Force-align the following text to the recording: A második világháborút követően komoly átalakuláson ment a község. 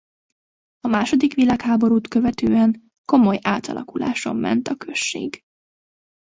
A 0.79 0.87
második 0.87 1.33
világháborút 1.33 2.07
követően 2.07 2.91
komoly 3.05 3.39
átalakuláson 3.41 4.35
ment 4.35 4.67
a 4.67 4.75
község. 4.75 5.41